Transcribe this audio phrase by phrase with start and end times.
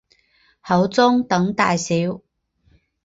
[0.63, 2.21] 口中等大小。